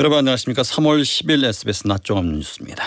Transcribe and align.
여러분 0.00 0.16
안녕하십니까. 0.16 0.62
3월 0.62 1.02
10일 1.02 1.44
SBS 1.44 1.86
낮종합 1.86 2.24
뉴스입니다. 2.24 2.82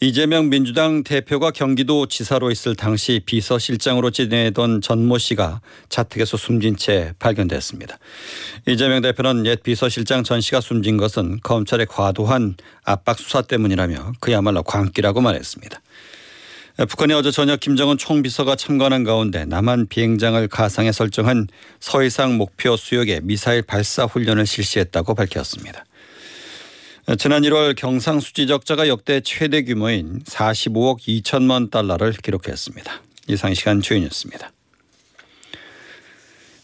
이재명 0.00 0.50
민주당 0.50 1.04
대표가 1.04 1.52
경기도 1.52 2.06
지사로 2.06 2.50
있을 2.50 2.74
당시 2.74 3.20
비서실장으로 3.24 4.10
지내던 4.10 4.80
전모 4.80 5.18
씨가 5.18 5.60
자택에서 5.88 6.36
숨진 6.36 6.76
채 6.76 7.12
발견됐습니다. 7.20 7.98
이재명 8.66 9.00
대표는 9.00 9.46
옛 9.46 9.62
비서실장 9.62 10.24
전 10.24 10.40
씨가 10.40 10.60
숨진 10.60 10.96
것은 10.96 11.38
검찰의 11.44 11.86
과도한 11.86 12.56
압박 12.82 13.16
수사 13.20 13.40
때문이라며 13.40 14.14
그야말로 14.18 14.64
광기라고 14.64 15.20
말했습니다. 15.20 15.80
북한이 16.88 17.12
어제 17.12 17.30
저녁 17.30 17.60
김정은 17.60 17.96
총비서가 17.96 18.56
참관한 18.56 19.04
가운데 19.04 19.44
남한 19.44 19.86
비행장을 19.86 20.48
가상에 20.48 20.90
설정한 20.90 21.46
서해상 21.78 22.36
목표 22.36 22.76
수역에 22.76 23.20
미사일 23.22 23.62
발사 23.62 24.06
훈련을 24.06 24.46
실시했다고 24.46 25.14
밝혔습니다. 25.14 25.84
지난 27.18 27.42
1월 27.42 27.76
경상수지 27.76 28.46
적자가 28.46 28.88
역대 28.88 29.20
최대 29.20 29.62
규모인 29.62 30.22
45억 30.24 31.00
2천만 31.00 31.70
달러를 31.70 32.12
기록했습니다. 32.12 33.02
이상 33.28 33.52
시간 33.52 33.82
주인이었습니다. 33.82 34.50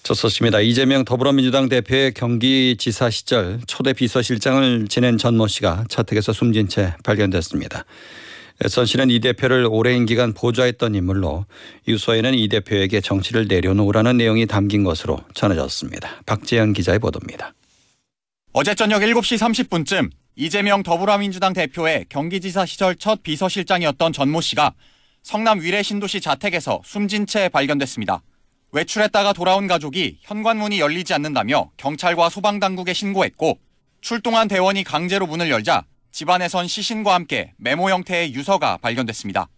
첫 0.02 0.15
소식입니다. 0.15 0.60
이재명 0.60 1.05
더불어민주당 1.05 1.68
대표의 1.68 2.15
경기지사 2.15 3.10
시절 3.10 3.60
초대 3.66 3.92
비서실장을 3.92 4.88
지낸 4.88 5.18
전모 5.18 5.46
씨가 5.46 5.84
자택에서 5.91 6.32
숨진 6.32 6.68
채 6.68 6.95
발견됐습니다. 7.04 7.84
선 8.66 8.87
씨는 8.87 9.10
이 9.10 9.20
대표를 9.20 9.68
오랜 9.70 10.07
기간 10.07 10.32
보좌했던 10.32 10.95
인물로 10.95 11.45
유서에는 11.87 12.32
이 12.32 12.48
대표에게 12.48 13.02
정치를 13.02 13.46
내려놓으라는 13.46 14.16
내용이 14.16 14.46
담긴 14.46 14.84
것으로 14.84 15.20
전해졌습니다. 15.34 16.23
박재현 16.24 16.73
기자의 16.73 16.98
보도입니다. 16.98 17.52
어제 18.52 18.74
저녁 18.74 19.01
7시 19.02 19.38
30분쯤 19.68 20.10
이재명 20.37 20.83
더불어민주당 20.83 21.52
대표의 21.52 22.07
경기지사 22.09 22.65
시절 22.65 22.97
첫 22.97 23.23
비서실장이었던 23.23 24.13
전모 24.13 24.41
씨가 24.41 24.73
성남 25.23 25.60
위례 25.60 25.82
신도시 25.82 26.21
자택에서 26.21 26.80
숨진 26.85 27.27
채 27.27 27.49
발견됐습니다. 27.49 28.23
외출했다가 28.73 29.32
돌아온 29.32 29.66
가족이 29.66 30.19
현관문이 30.23 30.79
열리지 30.79 31.13
않는다며 31.15 31.71
경찰과 31.77 32.29
소방당국에 32.30 32.93
신고했고 32.93 33.59
출동한 34.01 34.46
대원이 34.49 34.85
강제로 34.85 35.27
문을 35.27 35.51
열자 35.51 35.85
집안에선 36.13 36.69
시신과 36.69 37.13
함께 37.13 37.52
메모 37.59 37.91
형태의 37.91 38.32
유서가 38.32 38.76
발견됐습니다. 38.79 39.49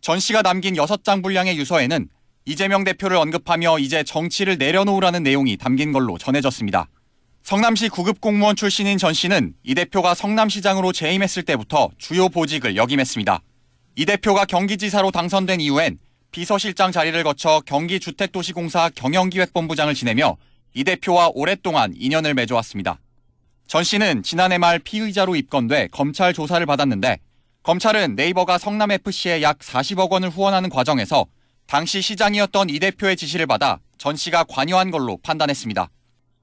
전 0.00 0.18
씨가 0.18 0.42
남긴 0.42 0.74
6장 0.74 1.22
분량의 1.22 1.56
유서에는 1.56 2.08
이재명 2.44 2.82
대표를 2.82 3.16
언급하며 3.16 3.78
이제 3.78 4.02
정치를 4.02 4.58
내려놓으라는 4.58 5.22
내용이 5.22 5.56
담긴 5.56 5.92
걸로 5.92 6.18
전해졌습니다. 6.18 6.88
성남시 7.42 7.88
구급 7.88 8.20
공무원 8.20 8.54
출신인 8.54 8.98
전 8.98 9.12
씨는 9.12 9.54
이 9.64 9.74
대표가 9.74 10.14
성남시장으로 10.14 10.92
재임했을 10.92 11.42
때부터 11.42 11.90
주요 11.98 12.28
보직을 12.28 12.76
역임했습니다. 12.76 13.42
이 13.96 14.06
대표가 14.06 14.44
경기지사로 14.44 15.10
당선된 15.10 15.60
이후엔 15.60 15.98
비서실장 16.30 16.92
자리를 16.92 17.20
거쳐 17.24 17.60
경기주택도시공사 17.66 18.90
경영기획본부장을 18.94 19.94
지내며 19.94 20.36
이 20.72 20.84
대표와 20.84 21.30
오랫동안 21.34 21.92
인연을 21.96 22.34
맺어왔습니다. 22.34 23.00
전 23.66 23.82
씨는 23.82 24.22
지난해 24.22 24.56
말 24.58 24.78
피의자로 24.78 25.34
입건돼 25.34 25.88
검찰 25.90 26.32
조사를 26.32 26.64
받았는데 26.64 27.18
검찰은 27.64 28.14
네이버가 28.14 28.58
성남FC에 28.58 29.42
약 29.42 29.58
40억 29.58 30.10
원을 30.10 30.30
후원하는 30.30 30.70
과정에서 30.70 31.26
당시 31.66 32.02
시장이었던 32.02 32.70
이 32.70 32.78
대표의 32.78 33.16
지시를 33.16 33.46
받아 33.46 33.80
전 33.98 34.14
씨가 34.14 34.44
관여한 34.44 34.92
걸로 34.92 35.18
판단했습니다. 35.22 35.88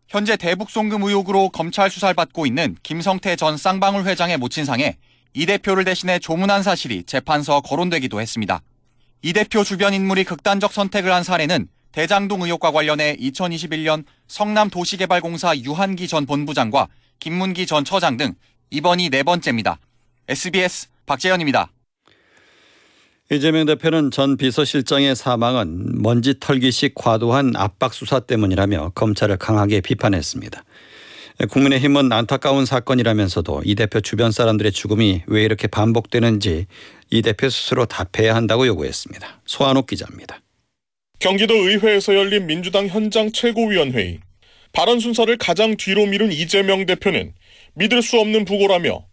현재 0.10 0.36
대북 0.36 0.72
송금 0.72 1.04
의혹으로 1.04 1.50
검찰 1.50 1.92
수사를 1.92 2.16
받고 2.16 2.48
있는 2.48 2.76
김성태 2.82 3.36
전 3.36 3.58
쌍방울 3.58 4.06
회장의 4.06 4.38
모친상에 4.38 4.98
이 5.36 5.46
대표를 5.46 5.86
대신해 5.86 6.18
조문한 6.18 6.64
사실이 6.64 7.04
재판서 7.04 7.62
거론되기도 7.62 8.20
했습니다. 8.20 8.64
이 9.22 9.34
대표 9.34 9.64
주변 9.64 9.94
인물이 9.94 10.24
극단적 10.24 10.74
선택을 10.74 11.14
한 11.14 11.24
사례는 11.24 11.68
대장동 11.92 12.42
의혹과 12.42 12.72
관련해 12.72 13.18
2021년 13.18 14.04
성남도시개발공사 14.28 15.56
유한기 15.58 16.08
전 16.08 16.26
본부장과 16.26 16.88
김문기 17.20 17.68
전 17.68 17.86
처장 17.86 18.18
등 18.18 18.34
이번이 18.72 19.12
네 19.12 19.22
번째입니다. 19.22 19.78
SBS 20.28 20.88
박재현입니다. 21.06 21.70
이재명 23.32 23.68
대표는 23.68 24.10
전 24.10 24.38
비서실장의 24.38 25.16
사망은 25.16 26.02
먼지 26.02 26.40
털기식 26.40 26.96
과도한 26.96 27.54
압박 27.56 27.94
수사 27.94 28.20
때문이라며 28.20 28.94
검찰을 28.96 29.38
강하게 29.38 29.82
비판했습니다. 29.82 30.64
국민의힘은 31.52 32.12
안타까운 32.12 32.66
사건이라면서도 32.66 33.62
이 33.66 33.76
대표 33.76 34.02
주변 34.02 34.32
사람들의 34.32 34.72
죽음이 34.72 35.22
왜 35.28 35.44
이렇게 35.44 35.68
반복되는지 35.68 36.66
이 37.12 37.22
대표 37.22 37.50
스스로 37.52 37.86
답해야 37.86 38.36
한다고 38.36 38.66
요구했습니다. 38.66 39.42
소한옥 39.46 39.86
기자입니다. 39.86 40.42
경기도 41.20 41.54
의회에서 41.54 42.16
열린 42.16 42.48
민주당 42.48 42.88
현장 42.88 43.32
최고위원회의. 43.32 44.22
발언 44.72 45.00
순서를 45.00 45.38
가장 45.38 45.78
뒤로 45.78 46.08
미룬 46.08 46.32
이재명 46.32 46.88
대표는 46.88 47.34
믿을 47.76 48.02
수 48.02 48.20
없는 48.20 48.46
부고라며 48.46 49.09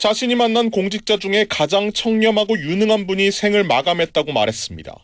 자신이 0.00 0.34
만난 0.34 0.70
공직자 0.70 1.18
중에 1.18 1.44
가장 1.46 1.92
청렴하고 1.92 2.58
유능한 2.58 3.06
분이 3.06 3.30
생을 3.30 3.64
마감했다고 3.64 4.32
말했습니다. 4.32 4.94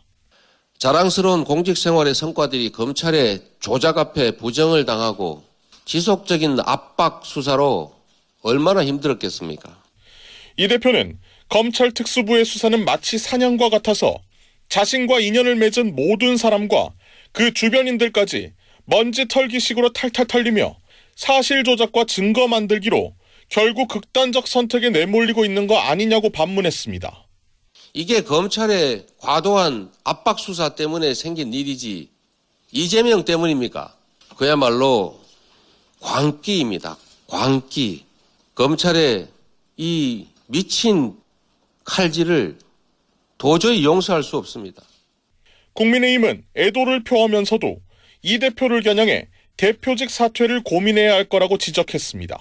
자랑스러운 0.79 1.43
공직 1.43 1.77
생활의 1.77 2.15
성과들이 2.15 2.71
검찰의 2.71 3.41
조작 3.59 3.99
앞에 3.99 4.37
부정을 4.37 4.85
당하고 4.85 5.43
지속적인 5.85 6.57
압박 6.65 7.27
수사로 7.27 7.93
얼마나 8.41 8.83
힘들었겠습니까? 8.83 9.83
이 10.57 10.67
대표는 10.67 11.19
검찰 11.47 11.91
특수부의 11.91 12.43
수사는 12.43 12.83
마치 12.83 13.19
사냥과 13.19 13.69
같아서 13.69 14.17
자신과 14.69 15.19
인연을 15.19 15.57
맺은 15.57 15.95
모든 15.95 16.37
사람과 16.37 16.89
그 17.33 17.53
주변인들까지 17.53 18.51
먼지 18.85 19.27
털기식으로 19.27 19.93
탈탈 19.93 20.25
털리며 20.25 20.75
사실 21.15 21.63
조작과 21.63 22.05
증거 22.05 22.47
만들기로 22.47 23.13
결국 23.49 23.87
극단적 23.87 24.47
선택에 24.47 24.89
내몰리고 24.89 25.45
있는 25.45 25.67
거 25.67 25.77
아니냐고 25.77 26.29
반문했습니다. 26.29 27.25
이게 27.93 28.21
검찰의 28.21 29.07
과도한 29.19 29.91
압박 30.03 30.39
수사 30.39 30.75
때문에 30.75 31.13
생긴 31.13 31.53
일이지 31.53 32.09
이재명 32.71 33.23
때문입니까? 33.25 33.95
그야말로 34.35 35.19
광기입니다. 35.99 36.97
광기. 37.27 38.05
검찰의 38.55 39.27
이 39.77 40.27
미친 40.47 41.15
칼질을 41.85 42.57
도저히 43.37 43.83
용서할 43.83 44.23
수 44.23 44.37
없습니다. 44.37 44.83
국민의힘은 45.73 46.43
애도를 46.55 47.03
표하면서도 47.03 47.79
이 48.23 48.39
대표를 48.39 48.81
겨냥해 48.81 49.27
대표직 49.57 50.09
사퇴를 50.09 50.63
고민해야 50.63 51.13
할 51.13 51.25
거라고 51.25 51.57
지적했습니다. 51.57 52.37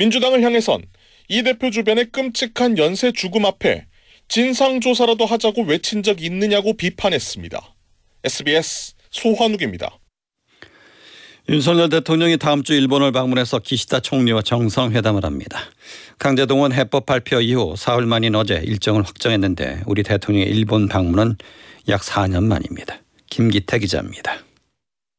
민주당을 0.00 0.42
향해선 0.42 0.80
이 1.28 1.42
대표 1.42 1.70
주변의 1.70 2.06
끔찍한 2.06 2.78
연쇄 2.78 3.12
죽음 3.12 3.44
앞에 3.44 3.84
진상조사라도 4.28 5.26
하자고 5.26 5.64
외친 5.64 6.02
적 6.02 6.22
있느냐고 6.22 6.74
비판했습니다. 6.74 7.74
SBS 8.24 8.94
소환욱입니다. 9.10 9.98
윤석열 11.50 11.90
대통령이 11.90 12.38
다음 12.38 12.62
주 12.62 12.72
일본을 12.72 13.12
방문해서 13.12 13.58
기시다 13.58 14.00
총리와 14.00 14.40
정상회담을 14.40 15.24
합니다. 15.24 15.60
강제동원 16.18 16.72
해법 16.72 17.04
발표 17.04 17.40
이후 17.40 17.74
사흘 17.76 18.06
만인 18.06 18.34
어제 18.34 18.54
일정을 18.54 19.02
확정했는데 19.02 19.82
우리 19.86 20.02
대통령의 20.02 20.48
일본 20.48 20.88
방문은 20.88 21.36
약 21.88 22.00
4년 22.00 22.44
만입니다. 22.44 23.00
김기태 23.28 23.80
기자입니다. 23.80 24.38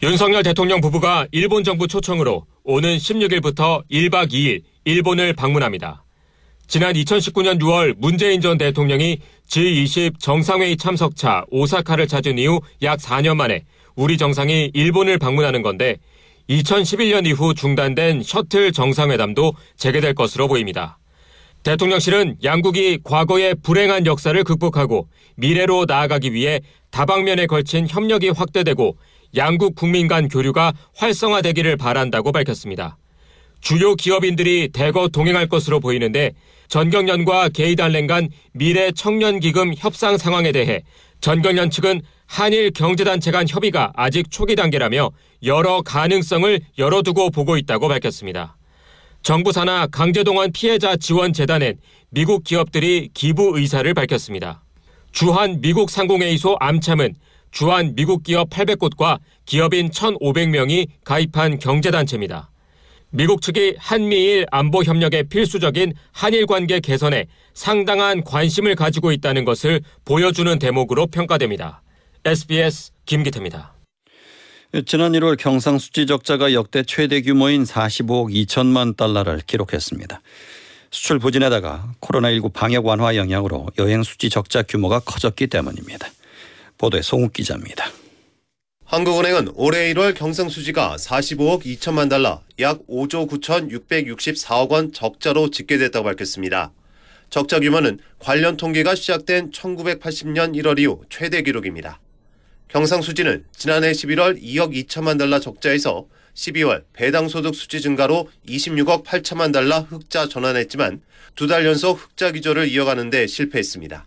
윤석열 0.01 0.41
대통령 0.41 0.81
부부가 0.81 1.27
일본 1.31 1.63
정부 1.63 1.87
초청으로 1.87 2.47
오는 2.63 2.97
16일부터 2.97 3.83
1박 3.89 4.31
2일 4.31 4.61
일본을 4.85 5.33
방문합니다. 5.33 6.03
지난 6.67 6.93
2019년 6.93 7.59
6월 7.59 7.95
문재인 7.97 8.39
전 8.39 8.57
대통령이 8.57 9.19
G20 9.47 10.19
정상회의 10.19 10.77
참석차 10.77 11.43
오사카를 11.49 12.07
찾은 12.07 12.37
이후 12.37 12.61
약 12.83 12.99
4년 12.99 13.35
만에 13.35 13.65
우리 13.95 14.17
정상이 14.17 14.71
일본을 14.73 15.17
방문하는 15.17 15.63
건데 15.63 15.97
2011년 16.49 17.25
이후 17.25 17.53
중단된 17.53 18.23
셔틀 18.23 18.71
정상회담도 18.71 19.53
재개될 19.75 20.13
것으로 20.13 20.47
보입니다. 20.47 20.99
대통령실은 21.63 22.37
양국이 22.43 22.99
과거의 23.03 23.55
불행한 23.55 24.05
역사를 24.05 24.41
극복하고 24.43 25.07
미래로 25.35 25.85
나아가기 25.87 26.33
위해 26.33 26.61
다방면에 26.91 27.47
걸친 27.47 27.87
협력이 27.87 28.29
확대되고 28.29 28.97
양국 29.35 29.75
국민 29.75 30.07
간 30.07 30.27
교류가 30.27 30.73
활성화되기를 30.95 31.77
바란다고 31.77 32.31
밝혔습니다. 32.31 32.97
주요 33.61 33.95
기업인들이 33.95 34.69
대거 34.73 35.09
동행할 35.09 35.47
것으로 35.47 35.79
보이는데 35.79 36.31
전경련과 36.67 37.49
게이달렌 37.49 38.07
간 38.07 38.29
미래 38.53 38.91
청년기금 38.91 39.73
협상 39.77 40.17
상황에 40.17 40.51
대해 40.51 40.83
전경련 41.19 41.69
측은 41.69 42.01
한일 42.25 42.71
경제단체 42.71 43.31
간 43.31 43.45
협의가 43.47 43.91
아직 43.95 44.31
초기 44.31 44.55
단계라며 44.55 45.11
여러 45.43 45.81
가능성을 45.81 46.59
열어두고 46.77 47.29
보고 47.29 47.57
있다고 47.57 47.87
밝혔습니다. 47.89 48.57
정부 49.21 49.51
산하 49.51 49.85
강제동원 49.85 50.51
피해자 50.51 50.95
지원 50.95 51.33
재단엔 51.33 51.77
미국 52.09 52.43
기업들이 52.43 53.09
기부 53.13 53.57
의사를 53.57 53.93
밝혔습니다. 53.93 54.63
주한 55.11 55.61
미국 55.61 55.89
상공회의소 55.89 56.55
암참은 56.59 57.15
주한 57.51 57.95
미국 57.95 58.23
기업 58.23 58.49
800곳과 58.49 59.19
기업인 59.45 59.89
1,500명이 59.89 60.87
가입한 61.03 61.59
경제단체입니다. 61.59 62.49
미국 63.13 63.41
측이 63.41 63.75
한미일 63.77 64.45
안보 64.51 64.83
협력의 64.83 65.25
필수적인 65.25 65.93
한일 66.13 66.45
관계 66.45 66.79
개선에 66.79 67.27
상당한 67.53 68.23
관심을 68.23 68.75
가지고 68.75 69.11
있다는 69.11 69.43
것을 69.43 69.81
보여주는 70.05 70.57
대목으로 70.57 71.07
평가됩니다. 71.07 71.83
SBS 72.23 72.91
김기태입니다. 73.05 73.73
지난 74.85 75.11
1월 75.11 75.37
경상수지 75.37 76.05
적자가 76.05 76.53
역대 76.53 76.83
최대 76.83 77.21
규모인 77.21 77.63
45억 77.65 78.33
2천만 78.33 78.95
달러를 78.95 79.41
기록했습니다. 79.45 80.21
수출 80.91 81.19
부진에다가 81.19 81.91
코로나19 81.99 82.53
방역 82.53 82.85
완화 82.85 83.17
영향으로 83.17 83.67
여행 83.77 84.03
수지 84.03 84.29
적자 84.29 84.61
규모가 84.61 84.99
커졌기 84.99 85.47
때문입니다. 85.47 86.07
보도에 86.81 87.03
송욱 87.03 87.31
기자입니다. 87.31 87.91
한국은행은 88.85 89.51
올해 89.53 89.93
1월 89.93 90.15
경상수지가 90.15 90.97
45억 90.97 91.63
2천만 91.63 92.09
달러, 92.09 92.41
약 92.59 92.79
5조 92.87 93.29
9,664억 93.29 94.71
원 94.71 94.91
적자로 94.91 95.51
집계됐다고 95.51 96.03
밝혔습니다. 96.03 96.73
적자 97.29 97.59
규모는 97.59 97.99
관련 98.19 98.57
통계가 98.57 98.95
시작된 98.95 99.51
1980년 99.51 100.59
1월 100.59 100.79
이후 100.79 101.03
최대 101.09 101.43
기록입니다. 101.43 102.01
경상수지는 102.67 103.45
지난해 103.55 103.91
11월 103.91 104.41
2억 104.41 104.75
2천만 104.87 105.19
달러 105.19 105.39
적자에서 105.39 106.07
12월 106.33 106.83
배당소득 106.93 107.53
수지 107.55 107.79
증가로 107.79 108.27
26억 108.47 109.05
8천만 109.05 109.53
달러 109.53 109.81
흑자 109.81 110.27
전환했지만 110.27 111.01
두 111.35 111.47
달 111.47 111.65
연속 111.65 112.01
흑자 112.01 112.31
기조를 112.31 112.67
이어가는 112.69 113.09
데 113.09 113.27
실패했습니다. 113.27 114.05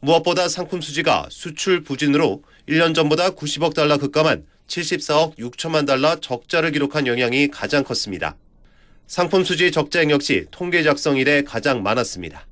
무엇보다 0.00 0.48
상품 0.48 0.80
수지가 0.80 1.28
수출 1.30 1.82
부진으로 1.82 2.42
1년 2.68 2.94
전보다 2.94 3.30
90억 3.30 3.74
달러 3.74 3.98
급감한 3.98 4.46
74억 4.66 5.36
6천만 5.36 5.86
달러 5.86 6.18
적자를 6.20 6.72
기록한 6.72 7.06
영향이 7.06 7.48
가장 7.48 7.84
컸습니다. 7.84 8.36
상품 9.06 9.44
수지 9.44 9.70
적자액 9.70 10.10
역시 10.10 10.46
통계 10.50 10.82
작성 10.82 11.18
이래 11.18 11.42
가장 11.42 11.82
많았습니다. 11.82 12.46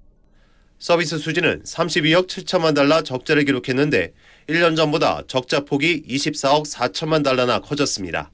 서비스 0.79 1.19
수지는 1.19 1.62
32억 1.62 2.29
7천만 2.29 2.75
달러 2.75 3.03
적자를 3.03 3.45
기록했는데 3.45 4.12
1년 4.49 4.77
전보다 4.77 5.23
적자 5.27 5.61
폭이 5.61 6.03
24억 6.06 6.67
4천만 6.67 7.25
달러나 7.25 7.61
커졌습니다. 7.61 8.31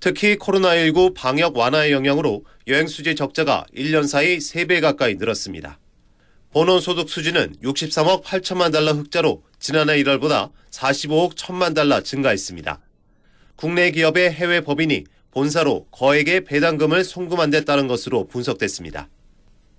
특히 0.00 0.36
코로나19 0.36 1.14
방역 1.14 1.56
완화의 1.56 1.92
영향으로 1.92 2.44
여행 2.66 2.88
수지 2.88 3.14
적자가 3.14 3.66
1년 3.76 4.08
사이 4.08 4.38
3배 4.38 4.80
가까이 4.80 5.14
늘었습니다. 5.14 5.78
본원 6.52 6.80
소득 6.80 7.08
수지는 7.08 7.54
63억 7.62 8.24
8천만 8.24 8.70
달러 8.72 8.92
흑자로 8.92 9.42
지난해 9.58 9.96
1월보다 10.02 10.50
45억 10.70 11.34
1천만 11.34 11.74
달러 11.74 12.02
증가했습니다. 12.02 12.78
국내 13.56 13.90
기업의 13.90 14.32
해외 14.32 14.60
법인이 14.60 15.04
본사로 15.30 15.86
거액의 15.90 16.44
배당금을 16.44 17.04
송금한 17.04 17.48
데 17.48 17.64
따른 17.64 17.88
것으로 17.88 18.28
분석됐습니다. 18.28 19.08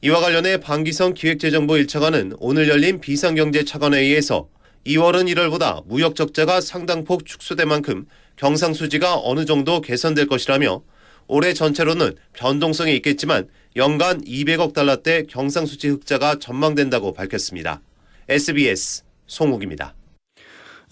이와 0.02 0.20
관련해 0.20 0.58
방기성 0.62 1.14
기획재정부 1.14 1.76
1차관은 1.76 2.38
오늘 2.40 2.68
열린 2.68 3.00
비상경제차관회의에서 3.00 4.50
2월은 4.88 5.32
1월보다 5.32 5.86
무역 5.86 6.16
적자가 6.16 6.60
상당폭 6.60 7.28
축소된 7.28 7.68
만큼 7.68 8.08
경상수지가 8.38 9.20
어느 9.20 9.46
정도 9.46 9.80
개선될 9.80 10.26
것이라며 10.26 10.82
올해 11.28 11.54
전체로는 11.54 12.16
변동성이 12.34 12.96
있겠지만 12.98 13.48
연간 13.76 14.22
200억 14.22 14.74
달러대 14.74 15.24
경상수지 15.24 15.90
흑자가 15.90 16.40
전망된다고 16.40 17.14
밝혔습니다. 17.14 17.82
SBS 18.30 19.04
송욱입니다. 19.28 19.96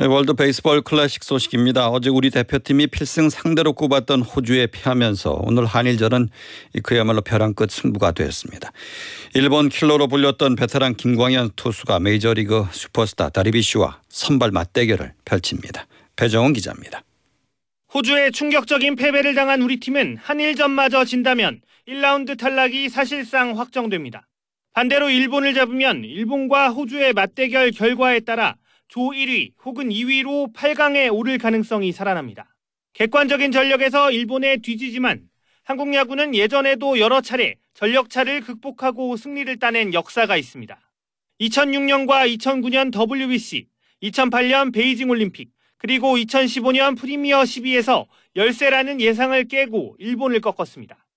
네, 0.01 0.07
월드 0.07 0.33
베이스볼 0.33 0.81
클래식 0.81 1.23
소식입니다. 1.23 1.89
어제 1.89 2.09
우리 2.09 2.31
대표팀이 2.31 2.87
필승 2.87 3.29
상대로 3.29 3.73
꼽았던 3.73 4.23
호주에 4.23 4.65
패하면서 4.65 5.41
오늘 5.43 5.65
한일전은 5.65 6.29
그야말로 6.81 7.21
벼랑 7.21 7.53
끝 7.53 7.69
승부가 7.69 8.11
되었습니다. 8.11 8.71
일본 9.35 9.69
킬러로 9.69 10.07
불렸던 10.07 10.55
베테랑 10.55 10.95
김광현 10.95 11.51
투수가 11.55 11.99
메이저리그 11.99 12.65
슈퍼스타 12.71 13.29
다르빗슈와 13.29 14.01
선발 14.09 14.49
맞대결을 14.49 15.13
펼칩니다. 15.23 15.85
배정훈 16.15 16.53
기자입니다. 16.53 17.03
호주에 17.93 18.31
충격적인 18.31 18.95
패배를 18.95 19.35
당한 19.35 19.61
우리 19.61 19.77
팀은 19.77 20.15
한일전마저 20.15 21.03
진다면 21.03 21.59
1라운드 21.89 22.37
탈락이 22.37 22.87
사실상 22.87 23.59
확정됩니다. 23.59 24.29
반대로 24.71 25.09
일본을 25.09 25.53
잡으면 25.53 26.05
일본과 26.05 26.69
호주의 26.69 27.11
맞대결 27.11 27.71
결과에 27.71 28.21
따라 28.21 28.55
조 28.87 29.01
1위 29.01 29.51
혹은 29.65 29.89
2위로 29.89 30.53
8강에 30.53 31.13
오를 31.13 31.37
가능성이 31.37 31.91
살아납니다. 31.91 32.55
객관적인 32.93 33.51
전력에서 33.51 34.11
일본에 34.11 34.55
뒤지지만 34.55 35.23
한국 35.63 35.93
야구는 35.93 36.33
예전에도 36.33 36.97
여러 36.97 37.19
차례 37.19 37.55
전력차를 37.73 38.39
극복하고 38.39 39.17
승리를 39.17 39.59
따낸 39.59 39.93
역사가 39.93 40.37
있습니다. 40.37 40.79
2006년과 41.41 42.37
2009년 42.37 42.93
WBC, 42.93 43.67
2008년 44.03 44.73
베이징 44.73 45.09
올림픽, 45.09 45.49
그리고 45.81 46.15
2015년 46.15 46.95
프리미어 46.95 47.41
12에서 47.41 48.05
열세라는 48.35 49.01
예상을 49.01 49.47
깨고 49.47 49.95
일본을 49.97 50.39
꺾었습니다. 50.39 51.07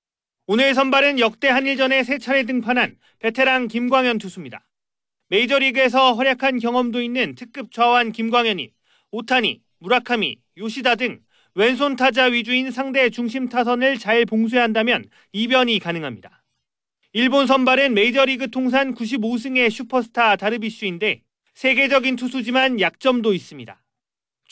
오늘 0.46 0.72
선발은 0.72 1.18
역대 1.18 1.48
한일전에 1.48 2.02
세 2.02 2.16
차례 2.16 2.44
등판한 2.44 2.96
베테랑 3.18 3.68
김광현 3.68 4.16
투수입니다. 4.16 4.64
메이저리그에서 5.28 6.14
활약한 6.14 6.58
경험도 6.58 7.02
있는 7.02 7.34
특급 7.34 7.72
좌완 7.72 8.12
김광현이 8.12 8.70
오타니, 9.10 9.60
무라카미, 9.80 10.38
요시다 10.56 10.94
등 10.94 11.20
왼손 11.54 11.96
타자 11.96 12.24
위주인 12.24 12.70
상대 12.70 13.10
중심 13.10 13.50
타선을 13.50 13.98
잘 13.98 14.24
봉쇄한다면 14.24 15.04
이변이 15.32 15.78
가능합니다. 15.78 16.42
일본 17.12 17.46
선발은 17.46 17.92
메이저리그 17.92 18.50
통산 18.50 18.94
95승의 18.94 19.70
슈퍼스타 19.70 20.36
다르비슈인데 20.36 21.20
세계적인 21.52 22.16
투수지만 22.16 22.80
약점도 22.80 23.34
있습니다. 23.34 23.83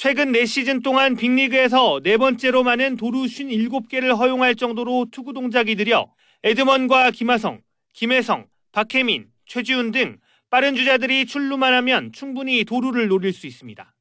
최근 0.02 0.32
4시즌 0.32 0.82
동안 0.82 1.14
빅리그에서 1.14 2.00
네 2.02 2.16
번째로 2.16 2.64
많은 2.64 2.96
도루 2.96 3.22
57개를 3.22 4.18
허용할 4.18 4.56
정도로 4.56 5.06
투구 5.12 5.32
동작이 5.32 5.76
느려 5.76 6.12
에드먼과 6.42 7.12
김하성, 7.12 7.62
김혜성, 7.92 8.48
박혜민, 8.72 9.28
최지훈 9.46 9.92
등 9.92 10.18
빠른 10.50 10.74
주자들이 10.74 11.26
출루만 11.26 11.72
하면 11.74 12.10
충분히 12.10 12.64
도루를 12.64 13.06
노릴 13.06 13.32
수 13.32 13.46
있습니다. 13.46 13.94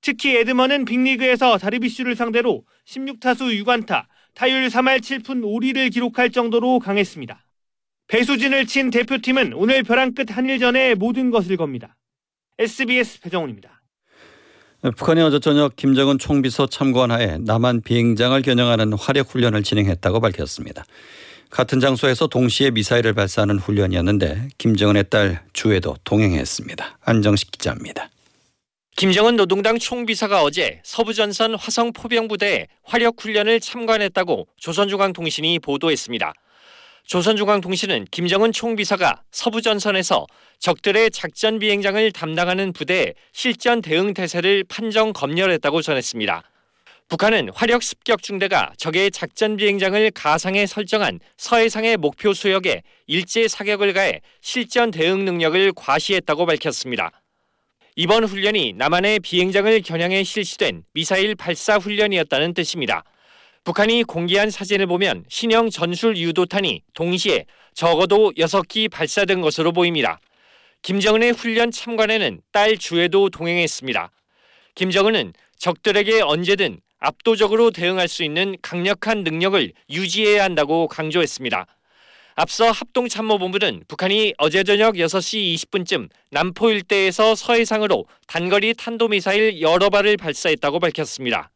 특히 0.00 0.34
에드먼은 0.38 0.86
빅리그에서 0.86 1.56
다르비슈를 1.58 2.16
상대로 2.16 2.64
16타수 2.88 3.62
6안타, 3.62 4.06
타율 4.34 4.66
3할 4.66 4.98
7푼 4.98 5.40
5리를 5.42 5.92
기록할 5.92 6.30
정도로 6.30 6.80
강했습니다. 6.80 7.46
배수진을 8.08 8.66
친 8.66 8.90
대표팀은 8.90 9.52
오늘 9.52 9.84
벼랑 9.84 10.14
끝 10.14 10.36
한일전에 10.36 10.96
모든 10.96 11.30
것을 11.30 11.56
겁니다. 11.56 11.94
SBS 12.58 13.20
배정훈입니다. 13.20 13.73
북한이 14.90 15.22
어제 15.22 15.40
저녁 15.40 15.76
김정은 15.76 16.18
총비서 16.18 16.66
참관 16.66 17.10
하에 17.10 17.38
남한 17.40 17.80
비행장을 17.82 18.40
겨냥하는 18.42 18.92
화력 18.92 19.30
훈련을 19.30 19.62
진행했다고 19.62 20.20
밝혔습니다. 20.20 20.84
같은 21.48 21.80
장소에서 21.80 22.26
동시에 22.26 22.70
미사일을 22.70 23.14
발사하는 23.14 23.58
훈련이었는데 23.58 24.48
김정은의 24.58 25.04
딸 25.08 25.42
주에도 25.54 25.96
동행했습니다. 26.04 26.98
안정식 27.02 27.50
기자입니다. 27.52 28.10
김정은 28.96 29.36
노동당 29.36 29.78
총비서가 29.78 30.42
어제 30.42 30.80
서부전선 30.84 31.54
화성 31.54 31.92
포병부대의 31.94 32.68
화력 32.82 33.16
훈련을 33.18 33.60
참관했다고 33.60 34.48
조선중앙통신이 34.56 35.60
보도했습니다. 35.60 36.32
조선중앙통신은 37.06 38.06
김정은 38.10 38.50
총비서가 38.50 39.22
서부전선에서 39.30 40.26
적들의 40.58 41.10
작전 41.10 41.58
비행장을 41.58 42.10
담당하는 42.12 42.72
부대의 42.72 43.14
실전 43.32 43.82
대응 43.82 44.14
태세를 44.14 44.64
판정 44.68 45.12
검열했다고 45.12 45.82
전했습니다. 45.82 46.42
북한은 47.08 47.50
화력 47.54 47.82
습격 47.82 48.22
중대가 48.22 48.72
적의 48.78 49.10
작전 49.10 49.56
비행장을 49.56 50.10
가상에 50.12 50.64
설정한 50.64 51.20
서해상의 51.36 51.98
목표 51.98 52.32
수역에 52.32 52.82
일제 53.06 53.46
사격을 53.46 53.92
가해 53.92 54.22
실전 54.40 54.90
대응 54.90 55.26
능력을 55.26 55.72
과시했다고 55.76 56.46
밝혔습니다. 56.46 57.12
이번 57.96 58.24
훈련이 58.24 58.72
남한의 58.72 59.20
비행장을 59.20 59.82
겨냥해 59.82 60.24
실시된 60.24 60.84
미사일 60.94 61.34
발사 61.34 61.76
훈련이었다는 61.76 62.54
뜻입니다. 62.54 63.04
북한이 63.64 64.04
공개한 64.04 64.50
사진을 64.50 64.86
보면 64.86 65.24
신형 65.28 65.70
전술 65.70 66.18
유도탄이 66.18 66.82
동시에 66.92 67.46
적어도 67.72 68.30
6기 68.32 68.90
발사된 68.90 69.40
것으로 69.40 69.72
보입니다. 69.72 70.20
김정은의 70.82 71.32
훈련 71.32 71.70
참관에는 71.70 72.42
딸 72.52 72.76
주에도 72.76 73.30
동행했습니다. 73.30 74.10
김정은은 74.74 75.32
적들에게 75.56 76.20
언제든 76.20 76.78
압도적으로 76.98 77.70
대응할 77.70 78.06
수 78.06 78.22
있는 78.22 78.54
강력한 78.60 79.24
능력을 79.24 79.72
유지해야 79.88 80.44
한다고 80.44 80.86
강조했습니다. 80.86 81.66
앞서 82.34 82.70
합동참모본부는 82.70 83.84
북한이 83.88 84.34
어제 84.36 84.62
저녁 84.62 84.96
6시 84.96 85.54
20분쯤 85.54 86.10
남포 86.30 86.70
일대에서 86.70 87.34
서해상으로 87.34 88.06
단거리 88.26 88.74
탄도미사일 88.74 89.62
여러 89.62 89.88
발을 89.88 90.18
발사했다고 90.18 90.80
밝혔습니다. 90.80 91.50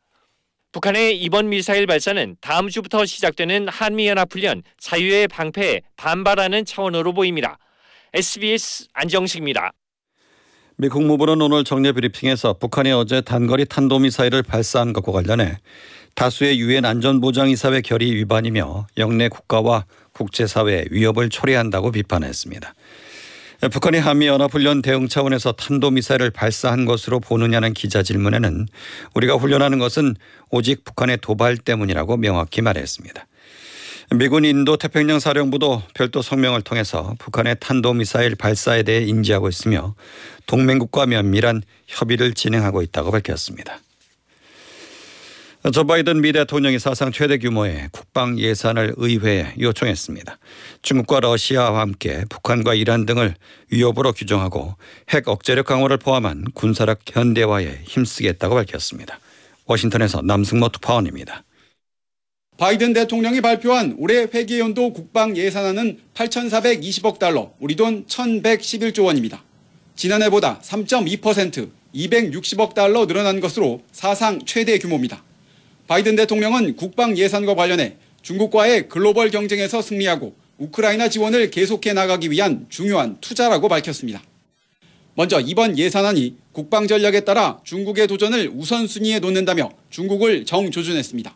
북한의 0.72 1.18
이번 1.18 1.48
미사일 1.48 1.86
발사는 1.86 2.36
다음 2.42 2.68
주부터 2.68 3.06
시작되는 3.06 3.68
한미연합훈련 3.68 4.62
자유의 4.78 5.28
방패에 5.28 5.80
반발하는 5.96 6.66
차원으로 6.66 7.14
보입니다. 7.14 7.58
SBS 8.12 8.88
안정식입니다. 8.92 9.72
미 10.76 10.88
국무부는 10.88 11.40
오늘 11.40 11.64
정례 11.64 11.92
브리핑에서 11.92 12.52
북한이 12.54 12.92
어제 12.92 13.22
단거리 13.22 13.64
탄도미사일을 13.64 14.42
발사한 14.42 14.92
것과 14.92 15.10
관련해 15.10 15.56
다수의 16.14 16.60
유엔 16.60 16.84
안전보장이사회 16.84 17.80
결의 17.80 18.14
위반이며 18.14 18.86
영내 18.98 19.28
국가와 19.28 19.86
국제사회 20.12 20.84
위협을 20.90 21.30
초래한다고 21.30 21.92
비판했습니다. 21.92 22.74
북한이 23.60 23.98
한미연합훈련 23.98 24.82
대응 24.82 25.08
차원에서 25.08 25.50
탄도미사일을 25.52 26.30
발사한 26.30 26.84
것으로 26.84 27.18
보느냐는 27.18 27.74
기자 27.74 28.04
질문에는 28.04 28.68
우리가 29.14 29.34
훈련하는 29.34 29.80
것은 29.80 30.14
오직 30.50 30.84
북한의 30.84 31.18
도발 31.20 31.56
때문이라고 31.56 32.18
명확히 32.18 32.62
말했습니다. 32.62 33.26
미군 34.12 34.44
인도 34.44 34.76
태평양 34.76 35.18
사령부도 35.18 35.82
별도 35.92 36.22
성명을 36.22 36.62
통해서 36.62 37.14
북한의 37.18 37.56
탄도미사일 37.58 38.36
발사에 38.36 38.84
대해 38.84 39.04
인지하고 39.04 39.48
있으며 39.48 39.96
동맹국과 40.46 41.06
면밀한 41.06 41.62
협의를 41.88 42.34
진행하고 42.34 42.82
있다고 42.82 43.10
밝혔습니다. 43.10 43.80
조 45.72 45.84
바이든 45.84 46.20
미 46.20 46.32
대통령이 46.32 46.78
사상 46.78 47.10
최대 47.10 47.36
규모의 47.36 47.88
국방 47.90 48.38
예산을 48.38 48.94
의회에 48.96 49.54
요청했습니다. 49.58 50.38
중국과 50.82 51.20
러시아와 51.20 51.80
함께 51.80 52.24
북한과 52.30 52.74
이란 52.74 53.04
등을 53.06 53.34
위협으로 53.70 54.12
규정하고 54.12 54.76
핵 55.10 55.28
억제력 55.28 55.66
강화를 55.66 55.98
포함한 55.98 56.44
군사력 56.54 57.00
현대화에 57.10 57.80
힘쓰겠다고 57.82 58.54
밝혔습니다. 58.54 59.18
워싱턴에서 59.66 60.22
남승모 60.22 60.68
특파원입니다. 60.68 61.42
바이든 62.56 62.92
대통령이 62.92 63.40
발표한 63.40 63.96
올해 63.98 64.22
회계연도 64.32 64.92
국방 64.92 65.36
예산안은 65.36 65.98
8,420억 66.14 67.18
달러, 67.18 67.52
우리 67.58 67.74
돈 67.74 68.06
1,111조 68.06 69.04
원입니다. 69.04 69.42
지난해보다 69.96 70.60
3.2% 70.60 71.68
260억 71.94 72.74
달러 72.74 73.06
늘어난 73.06 73.40
것으로 73.40 73.82
사상 73.92 74.44
최대 74.44 74.78
규모입니다. 74.78 75.22
바이든 75.88 76.16
대통령은 76.16 76.76
국방 76.76 77.16
예산과 77.16 77.54
관련해 77.54 77.96
중국과의 78.20 78.88
글로벌 78.88 79.30
경쟁에서 79.30 79.80
승리하고 79.80 80.34
우크라이나 80.58 81.08
지원을 81.08 81.50
계속해 81.50 81.94
나가기 81.94 82.30
위한 82.30 82.66
중요한 82.68 83.16
투자라고 83.22 83.68
밝혔습니다. 83.68 84.22
먼저 85.14 85.40
이번 85.40 85.78
예산안이 85.78 86.36
국방 86.52 86.86
전략에 86.86 87.20
따라 87.20 87.60
중국의 87.64 88.06
도전을 88.06 88.52
우선순위에 88.54 89.20
놓는다며 89.20 89.70
중국을 89.88 90.44
정조준했습니다. 90.44 91.34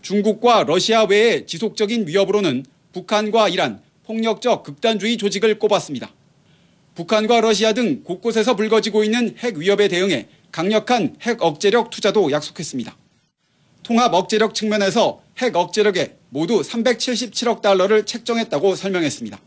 중국과 0.00 0.64
러시아 0.64 1.04
외의 1.04 1.46
지속적인 1.46 2.08
위협으로는 2.08 2.64
북한과 2.92 3.50
이란, 3.50 3.82
폭력적 4.06 4.62
극단주의 4.62 5.18
조직을 5.18 5.58
꼽았습니다. 5.58 6.10
북한과 6.94 7.42
러시아 7.42 7.74
등 7.74 8.02
곳곳에서 8.02 8.56
불거지고 8.56 9.04
있는 9.04 9.34
핵 9.38 9.58
위협에 9.58 9.88
대응해 9.88 10.28
강력한 10.52 11.16
핵 11.20 11.42
억제력 11.42 11.90
투자도 11.90 12.30
약속했습니다. 12.30 13.03
통합 13.84 14.12
억제력 14.14 14.54
측면에서 14.54 15.22
핵 15.38 15.54
억제력에 15.54 16.16
모두 16.30 16.62
377억 16.62 17.60
달러를 17.60 18.06
책정했다고 18.06 18.74
설명했습니다. 18.74 19.38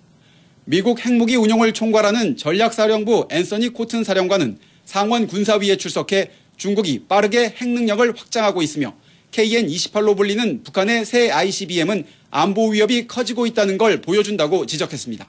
미국 0.65 1.03
핵무기 1.03 1.35
운용을 1.35 1.73
총괄하는 1.73 2.37
전략사령부 2.37 3.27
앤서니 3.31 3.69
코튼 3.69 4.03
사령관은 4.03 4.59
상원 4.85 5.27
군사위에 5.27 5.75
출석해 5.77 6.31
중국이 6.55 7.05
빠르게 7.07 7.55
핵 7.57 7.67
능력을 7.67 8.13
확장하고 8.15 8.61
있으며 8.61 8.93
KN-28로 9.31 10.15
불리는 10.15 10.63
북한의 10.63 11.05
새 11.05 11.29
ICBM은 11.31 12.05
안보 12.29 12.69
위협이 12.69 13.07
커지고 13.07 13.47
있다는 13.47 13.77
걸 13.77 14.01
보여준다고 14.01 14.65
지적했습니다. 14.65 15.27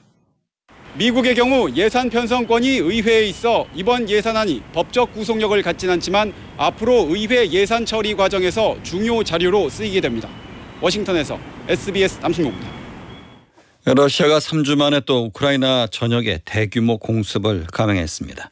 미국의 0.95 1.35
경우 1.35 1.69
예산 1.75 2.09
편성권이 2.09 2.77
의회에 2.77 3.27
있어 3.27 3.65
이번 3.75 4.09
예산안이 4.09 4.61
법적 4.73 5.13
구속력을 5.13 5.61
갖진 5.61 5.89
않지만 5.91 6.33
앞으로 6.57 7.07
의회 7.09 7.49
예산 7.51 7.85
처리 7.85 8.15
과정에서 8.15 8.77
중요 8.83 9.23
자료로 9.23 9.69
쓰이게 9.69 10.01
됩니다. 10.01 10.27
워싱턴에서 10.81 11.39
SBS 11.67 12.19
남승국입니다. 12.21 12.79
러시아가 13.85 14.39
3주 14.39 14.77
만에 14.77 14.99
또 15.01 15.25
우크라이나 15.25 15.87
전역에 15.87 16.41
대규모 16.43 16.97
공습을 16.97 17.67
감행했습니다. 17.71 18.51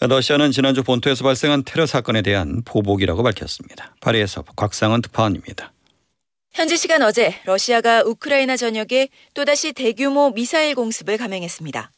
러시아는 0.00 0.52
지난주 0.52 0.82
본토에서 0.82 1.22
발생한 1.22 1.64
테러 1.64 1.86
사건에 1.86 2.22
대한 2.22 2.62
보복이라고 2.64 3.22
밝혔습니다. 3.22 3.94
파리에서 4.00 4.42
곽상원 4.56 5.02
특파원입니다. 5.02 5.73
현지 6.54 6.76
시간 6.76 7.02
어제 7.02 7.34
러시아가 7.46 8.04
우크라이나 8.04 8.56
전역에 8.56 9.08
또다시 9.34 9.72
대규모 9.72 10.30
미사일 10.30 10.76
공습을 10.76 11.18
감행했습니다. 11.18 11.90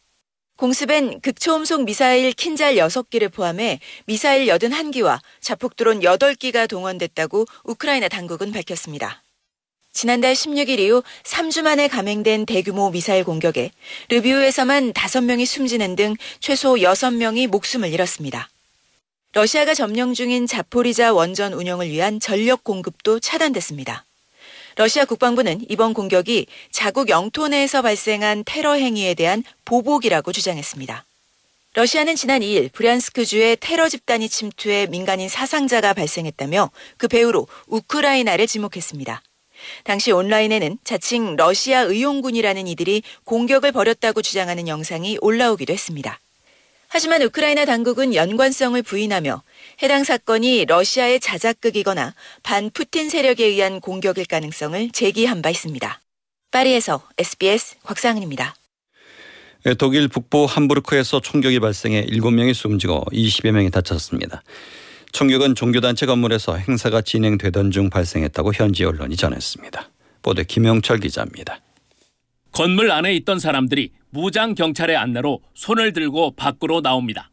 공습엔 0.57 1.21
극초음속 1.21 1.85
미사일 1.85 2.33
킨잘 2.33 2.77
6기를 2.77 3.31
포함해 3.31 3.81
미사일 4.07 4.47
81기와 4.47 5.21
자폭드론 5.43 6.01
8기가 6.01 6.67
동원됐다고 6.71 7.45
우크라이나 7.65 8.09
당국은 8.09 8.51
밝혔습니다. 8.51 9.23
지난달 9.93 10.33
16일 10.33 10.79
이후 10.79 11.03
3주 11.25 11.61
만에 11.61 11.87
감행된 11.87 12.47
대규모 12.47 12.91
미사일 12.91 13.25
공격에 13.25 13.73
르비우에서만 14.09 14.95
5명이 14.95 15.45
숨지는 15.45 15.97
등 15.97 16.15
최소 16.41 16.77
6명이 16.77 17.49
목숨을 17.49 17.93
잃었습니다. 17.93 18.49
러시아가 19.35 19.75
점령 19.75 20.15
중인 20.15 20.47
자포리자 20.47 21.13
원전 21.13 21.53
운영을 21.53 21.91
위한 21.91 22.21
전력 22.21 22.65
공급도 22.65 23.21
차단됐습니다. 23.21 24.06
러시아 24.77 25.07
국방부는 25.07 25.65
이번 25.71 25.95
공격이 25.95 26.47
자국 26.71 27.09
영토 27.09 27.49
내에서 27.49 27.81
발생한 27.81 28.45
테러 28.45 28.75
행위에 28.75 29.15
대한 29.15 29.43
보복이라고 29.65 30.33
주장했습니다. 30.33 31.05
러시아는 31.73 32.15
지난 32.15 32.43
2일 32.43 32.71
브리안스크주의 32.73 33.57
테러 33.59 33.89
집단이 33.89 34.29
침투해 34.29 34.87
민간인 34.87 35.31
사상자가 35.31 35.95
발생했다며 35.95 36.71
그 36.99 37.09
배후로 37.09 37.49
우크라이나를 37.69 38.47
지목했습니다. 38.47 39.23
당시 39.85 40.13
온라인에는 40.13 40.77
자칭 40.85 41.37
러시아 41.37 41.81
의용군이라는 41.81 42.67
이들이 42.67 43.03
공격을 43.25 43.73
벌였다고 43.73 44.21
주장하는 44.21 44.69
영상이 44.69 45.17
올라오기도 45.23 45.73
했습니다. 45.73 46.21
하지만 46.89 47.23
우크라이나 47.23 47.65
당국은 47.65 48.15
연관성을 48.15 48.81
부인하며 48.83 49.43
해당 49.83 50.05
사건이 50.05 50.67
러시아의 50.67 51.21
자작극이거나 51.21 52.15
반 52.43 52.71
푸틴 52.71 53.11
세력에 53.11 53.45
의한 53.45 53.81
공격일 53.81 54.27
가능성을 54.27 54.91
제기한 54.91 55.43
바 55.43 55.51
있습니다. 55.51 56.01
파리에서 56.51 57.03
SBS 57.19 57.77
곽상은입니다. 57.83 58.55
예, 59.67 59.75
독일 59.75 60.09
북부 60.09 60.45
함부르크에서 60.45 61.21
총격이 61.21 61.59
발생해 61.59 62.07
7명이 62.07 62.55
숨지고 62.55 63.05
20여 63.13 63.51
명이 63.51 63.71
다쳤습니다. 63.71 64.43
총격은 65.13 65.55
종교단체 65.55 66.07
건물에서 66.07 66.57
행사가 66.57 67.03
진행되던 67.03 67.73
중 67.73 67.91
발생했다고 67.91 68.53
현지 68.55 68.85
언론이 68.85 69.17
전했습니다. 69.17 69.91
보도 70.23 70.43
김영철 70.45 70.99
기자입니다. 71.01 71.61
건물 72.57 72.91
안에 72.91 73.15
있던 73.17 73.39
사람들이 73.39 73.91
무장 74.09 74.55
경찰의 74.55 74.97
안내로 74.97 75.43
손을 75.53 75.93
들고 75.93 76.37
밖으로 76.37 76.81
나옵니다. 76.81 77.31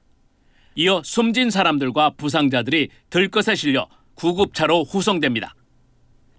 이어 0.75 1.01
숨진 1.05 1.49
사람들과 1.49 2.09
부상자들이 2.17 2.89
들것에 3.09 3.55
실려 3.55 3.87
구급차로 4.15 4.83
후송됩니다. 4.83 5.55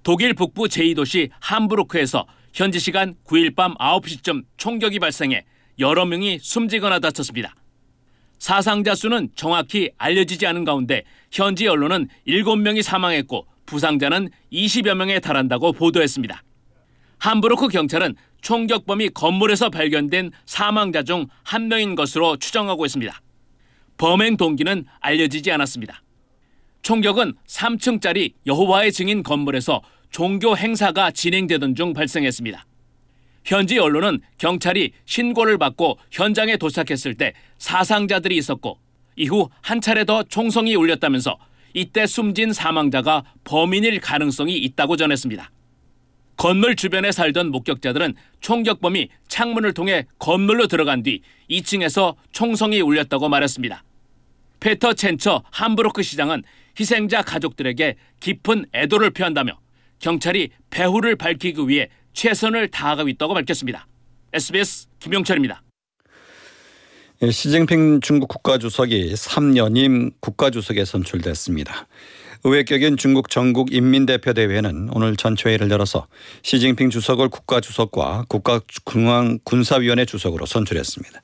독일 0.03 0.35
북부 0.35 0.65
제2도시 0.65 1.31
함부르크에서 1.41 2.27
현지 2.53 2.79
시간 2.79 3.15
9일 3.25 3.57
밤 3.57 3.73
9시쯤 3.77 4.45
총격이 4.59 4.99
발생해 4.99 5.47
여러 5.79 6.05
명이 6.05 6.41
숨지거나 6.43 6.99
다쳤습니다. 6.99 7.55
사상자 8.39 8.95
수는 8.95 9.31
정확히 9.35 9.93
알려지지 9.97 10.47
않은 10.49 10.67
가운데 10.67 11.05
현지 11.33 11.67
언론은 11.67 12.09
7명이 12.29 12.83
사망했고 12.83 13.47
부상자는 13.65 14.29
20여 14.53 14.95
명에 14.95 15.21
달한다고 15.21 15.73
보도했습니다. 15.73 16.43
함부르크 17.25 17.69
경찰은 17.69 18.17
총격범이 18.45 19.09
건물에서 19.11 19.71
발견된 19.71 20.31
사망자 20.47 21.03
중 21.03 21.27
한 21.43 21.69
명인 21.69 21.95
것으로 21.95 22.37
추정하고 22.37 22.85
있습니다. 22.85 23.21
범행 23.97 24.37
동기는 24.37 24.85
알려지지 25.01 25.51
않았습니다. 25.51 26.03
총격은 26.83 27.35
3층짜리 27.47 28.35
여호와의 28.47 28.93
증인 28.93 29.23
건물에서 29.23 29.81
종교 30.11 30.57
행사가 30.57 31.11
진행되던 31.11 31.75
중 31.75 31.95
발생했습니다. 31.95 32.67
현지 33.45 33.79
언론은 33.79 34.21
경찰이 34.39 34.93
신고를 35.07 35.59
받고 35.59 35.99
현장에 36.11 36.57
도착했을 36.57 37.15
때 37.15 37.33
사상자들이 37.59 38.37
있었고 38.37 38.79
이후 39.17 39.49
한 39.63 39.81
차례 39.81 40.05
더 40.05 40.23
총성이 40.23 40.75
울렸다면서 40.75 41.39
이때 41.73 42.07
숨진 42.07 42.53
사망자가 42.53 43.25
범인일 43.45 44.01
가능성이 44.01 44.57
있다고 44.59 44.97
전했습니다. 44.97 45.51
건물 46.37 46.77
주변에 46.77 47.13
살던 47.13 47.51
목격자들은 47.51 48.15
총격범이 48.41 49.09
창문을 49.29 49.73
통해 49.73 50.07
건물로 50.19 50.67
들어간 50.67 51.03
뒤 51.03 51.23
2층에서 51.51 52.17
총성이 52.33 52.81
울렸다고 52.81 53.29
말했습니다. 53.29 53.85
페터 54.61 54.95
첸처 54.95 55.43
함부르크 55.51 56.03
시장은 56.03 56.43
희생자 56.79 57.23
가족들에게 57.23 57.97
깊은 58.21 58.67
애도를 58.75 59.11
표한다며 59.11 59.59
경찰이 59.99 60.51
배후를 60.71 61.17
밝히기 61.17 61.69
위해 61.69 61.89
최선을 62.15 62.69
다하고 62.69 63.09
있다고 63.09 63.35
밝혔습니다. 63.35 63.87
SBS 64.33 64.87
김용철입니다. 64.99 65.63
예, 67.23 67.31
시진핑 67.31 68.01
중국 68.01 68.29
국가주석이 68.29 69.15
3년임 69.15 70.13
국가주석에 70.21 70.85
선출됐습니다. 70.85 71.87
의회격인 72.47 72.99
중국 72.99 73.31
전국 73.31 73.73
인민대표대회는 73.73 74.91
오늘 74.93 75.17
전체회의를 75.17 75.71
열어서 75.71 76.07
시진핑 76.43 76.91
주석을 76.91 77.31
국가주석과 77.31 78.27
국가중앙군사위원회 78.29 80.05
주석으로 80.05 80.45
선출했습니다. 80.45 81.23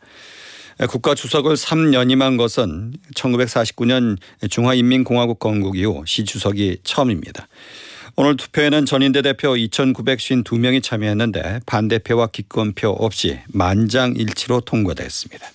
예, 0.81 0.87
국가주석을 0.87 1.57
3년임한 1.57 2.39
것은 2.39 2.95
1949년 3.15 4.17
중화인민공화국 4.49 5.39
건국 5.39 5.77
이후 5.77 6.03
시 6.07 6.25
주석이 6.25 6.79
처음입니다. 6.85 7.49
오늘 8.17 8.39
투표에는 8.39 8.87
전인대 8.87 9.21
대표 9.21 9.53
2,952명이 9.53 10.83
참여했는데 10.83 11.61
반대표와 11.67 12.29
기권표 12.29 12.89
없이 12.89 13.39
만장일치로 13.53 14.63
통과됐습니다. 14.63 15.47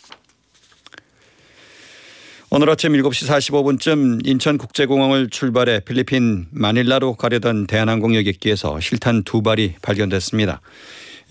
오늘 2.58 2.70
아침 2.70 2.94
7시 2.94 3.28
45분쯤 3.28 4.26
인천국제공항을 4.26 5.30
출발해 5.30 5.82
필리핀 5.82 6.46
마닐라로 6.52 7.16
가려던 7.16 7.68
대한항공 7.68 8.16
여객기에서 8.16 8.80
실탄 8.80 9.24
두 9.24 9.42
발이 9.42 9.74
발견됐습니다. 9.82 10.62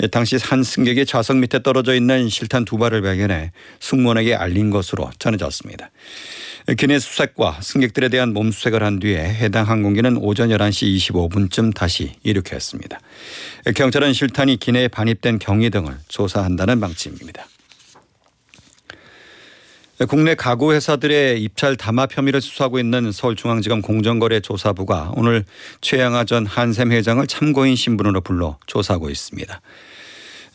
예, 0.03 0.07
당시 0.09 0.37
한 0.37 0.63
승객이 0.63 1.07
좌석 1.07 1.39
밑에 1.39 1.63
떨어져 1.63 1.95
있는 1.95 2.29
실탄 2.29 2.67
두 2.67 2.77
발을 2.77 3.01
발견해 3.01 3.53
승무원에게 3.81 4.35
알린 4.35 4.69
것으로 4.69 5.11
전해졌습니다. 5.19 5.91
기내 6.77 6.99
수색과 6.99 7.61
승객들에 7.63 8.11
대한 8.11 8.35
몸수색을 8.35 8.83
한 8.83 8.99
뒤에 8.99 9.17
해당 9.17 9.67
항공기는 9.67 10.19
오전 10.19 10.51
11시 10.51 10.95
25분쯤 11.11 11.75
다시 11.75 12.13
이륙했습니다. 12.23 13.01
경찰은 13.75 14.13
실탄이 14.13 14.59
기내에 14.59 14.89
반입된 14.89 15.39
경위 15.39 15.71
등을 15.71 15.97
조사한다는 16.09 16.81
방침입니다. 16.81 17.47
국내 20.09 20.35
가구 20.35 20.73
회사들의 20.73 21.41
입찰 21.41 21.77
담합 21.77 22.17
혐의를 22.17 22.41
수사하고 22.41 22.81
있는 22.81 23.13
서울중앙지검 23.13 23.81
공정거래조사부가 23.81 25.13
오늘 25.15 25.45
최양하 25.81 26.25
전 26.25 26.47
한샘 26.47 26.91
회장을 26.91 27.25
참고인 27.29 27.77
신분으로 27.77 28.21
불러 28.21 28.59
조사하고 28.67 29.09
있습니다. 29.09 29.61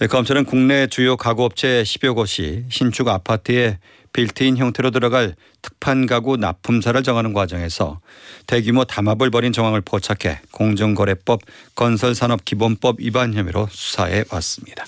검찰은 0.10 0.44
국내 0.44 0.88
주요 0.88 1.16
가구 1.16 1.46
업체 1.46 1.84
10여 1.84 2.16
곳이 2.16 2.66
신축 2.70 3.08
아파트에 3.08 3.80
빌트인 4.12 4.58
형태로 4.58 4.92
들어갈 4.92 5.36
특판 5.62 6.06
가구 6.06 6.36
납품사를 6.36 7.02
정하는 7.04 7.32
과정에서 7.32 8.02
대규모 8.46 8.84
담합을 8.84 9.30
벌인 9.30 9.54
정황을 9.54 9.82
포착해 9.82 10.42
공정거래법 10.52 11.42
건설산업기본법 11.76 12.98
위반 13.00 13.34
혐의로 13.34 13.68
수사해 13.72 14.26
왔습니다. 14.32 14.86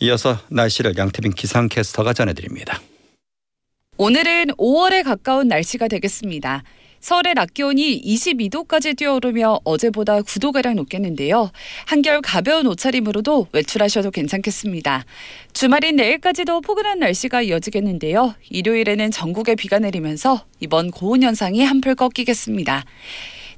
이어서 0.00 0.38
날씨를 0.48 0.96
양태빈 0.96 1.32
기상캐스터가 1.32 2.14
전해드립니다. 2.14 2.80
오늘은 4.04 4.46
5월에 4.58 5.04
가까운 5.04 5.46
날씨가 5.46 5.86
되겠습니다. 5.86 6.64
서울의 6.98 7.34
낮 7.34 7.54
기온이 7.54 8.02
22도까지 8.02 8.96
뛰어오르며 8.96 9.60
어제보다 9.62 10.22
9도가량 10.22 10.74
높겠는데요. 10.74 11.52
한결 11.86 12.20
가벼운 12.20 12.66
옷차림으로도 12.66 13.46
외출하셔도 13.52 14.10
괜찮겠습니다. 14.10 15.04
주말인 15.52 15.94
내일까지도 15.94 16.62
포근한 16.62 16.98
날씨가 16.98 17.42
이어지겠는데요. 17.42 18.34
일요일에는 18.50 19.12
전국에 19.12 19.54
비가 19.54 19.78
내리면서 19.78 20.46
이번 20.58 20.90
고온 20.90 21.22
현상이 21.22 21.62
한풀 21.62 21.94
꺾이겠습니다. 21.94 22.84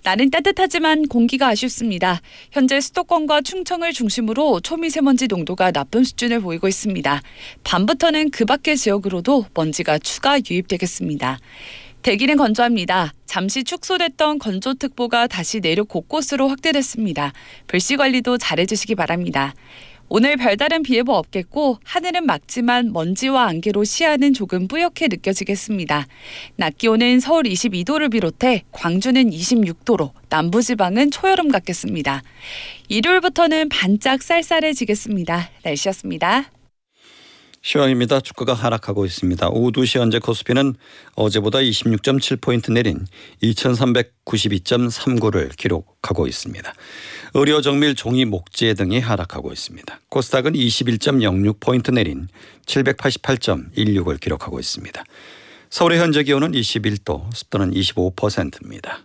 날은 0.04 0.28
따뜻하지만 0.28 1.08
공기가 1.08 1.48
아쉽습니다. 1.48 2.20
현재 2.52 2.78
수도권과 2.78 3.40
충청을 3.40 3.94
중심으로 3.94 4.60
초미세먼지 4.60 5.28
농도가 5.28 5.70
나쁜 5.70 6.04
수준을 6.04 6.40
보이고 6.40 6.68
있습니다. 6.68 7.22
밤부터는 7.64 8.30
그 8.30 8.44
밖의 8.44 8.76
지역으로도 8.76 9.46
먼지가 9.54 9.98
추가 9.98 10.38
유입되겠습니다. 10.38 11.38
대기는 12.02 12.36
건조합니다. 12.36 13.14
잠시 13.24 13.64
축소됐던 13.64 14.40
건조특보가 14.40 15.26
다시 15.26 15.60
내륙 15.60 15.88
곳곳으로 15.88 16.48
확대됐습니다. 16.48 17.32
불씨 17.66 17.96
관리도 17.96 18.36
잘해주시기 18.36 18.96
바랍니다. 18.96 19.54
오늘 20.08 20.36
별다른 20.36 20.82
비 20.82 20.96
예보 20.96 21.14
없겠고 21.14 21.78
하늘은 21.84 22.26
맑지만 22.26 22.92
먼지와 22.92 23.46
안개로 23.48 23.84
시야는 23.84 24.34
조금 24.34 24.68
뿌옇게 24.68 25.08
느껴지겠습니다. 25.08 26.06
낮 26.56 26.76
기온은 26.76 27.20
서울 27.20 27.44
22도를 27.44 28.12
비롯해 28.12 28.64
광주는 28.70 29.30
26도로 29.30 30.10
남부지방은 30.28 31.10
초여름 31.10 31.50
같겠습니다. 31.50 32.22
일요일부터는 32.88 33.70
반짝 33.70 34.22
쌀쌀해지겠습니다. 34.22 35.48
날씨였습니다. 35.62 36.50
시황입니다. 37.62 38.20
주가가 38.20 38.52
하락하고 38.52 39.06
있습니다. 39.06 39.48
오후 39.48 39.72
2시 39.72 39.98
현재 39.98 40.18
코스피는 40.18 40.74
어제보다 41.14 41.60
26.7포인트 41.60 42.70
내린 42.70 43.06
2392.39를 43.42 45.56
기록하고 45.56 46.26
있습니다. 46.26 46.74
의료 47.36 47.60
정밀 47.60 47.96
종이 47.96 48.24
목재 48.24 48.74
등이 48.74 49.00
하락하고 49.00 49.52
있습니다. 49.52 50.00
코스닥은 50.08 50.52
21.06포인트 50.52 51.92
내린 51.92 52.28
788.16을 52.66 54.20
기록하고 54.20 54.60
있습니다. 54.60 55.04
서울의 55.68 55.98
현재 55.98 56.22
기온은 56.22 56.52
21도, 56.52 57.34
습도는 57.34 57.72
25%입니다. 57.72 59.00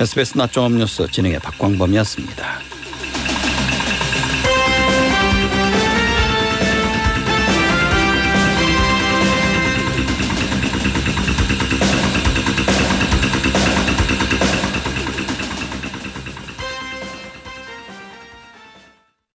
SBS 0.00 0.38
낮종업 0.38 0.72
뉴스 0.72 1.06
진행의 1.10 1.40
박광범이었습니다. 1.40 2.77